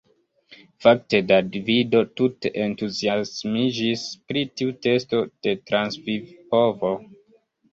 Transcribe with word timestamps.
Fakte 0.85 1.19
Davido 1.31 2.01
tute 2.21 2.51
entuziasmiĝis 2.65 4.07
pri 4.31 4.43
tiu 4.57 4.75
testo 4.87 5.23
de 5.29 5.55
transvivpovo. 5.69 6.95